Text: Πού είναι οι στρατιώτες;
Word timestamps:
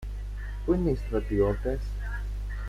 Πού 0.65 0.73
είναι 0.73 0.89
οι 0.89 0.95
στρατιώτες; 0.95 1.79